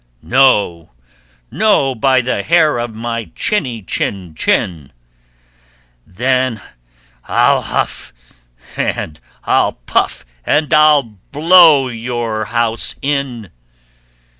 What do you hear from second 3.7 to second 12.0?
chin chin." "Then I'll huff and I'll puff, and I'll blow